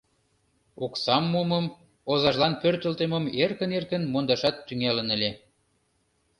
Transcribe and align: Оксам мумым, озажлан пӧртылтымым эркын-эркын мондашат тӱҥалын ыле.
Оксам 0.85 1.23
мумым, 1.31 1.65
озажлан 2.11 2.53
пӧртылтымым 2.61 3.25
эркын-эркын 3.43 4.03
мондашат 4.11 4.55
тӱҥалын 4.67 5.07
ыле. 5.15 5.31